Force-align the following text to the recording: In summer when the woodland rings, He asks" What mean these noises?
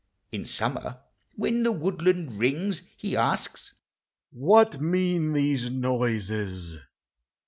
In 0.31 0.45
summer 0.45 0.99
when 1.35 1.61
the 1.61 1.71
woodland 1.71 2.39
rings, 2.39 2.81
He 2.97 3.15
asks" 3.15 3.75
What 4.31 4.81
mean 4.81 5.33
these 5.33 5.69
noises? 5.69 6.77